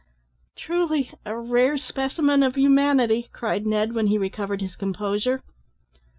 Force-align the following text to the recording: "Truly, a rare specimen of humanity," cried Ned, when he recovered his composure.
"Truly, 0.55 1.11
a 1.27 1.37
rare 1.37 1.77
specimen 1.77 2.41
of 2.41 2.55
humanity," 2.55 3.29
cried 3.33 3.67
Ned, 3.67 3.93
when 3.93 4.07
he 4.07 4.17
recovered 4.17 4.59
his 4.61 4.75
composure. 4.75 5.43